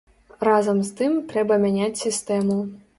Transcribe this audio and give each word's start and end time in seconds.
Разам 0.47 0.79
з 0.89 0.97
тым, 1.01 1.21
трэба 1.35 1.61
мяняць 1.69 1.95
сістэму. 2.05 2.63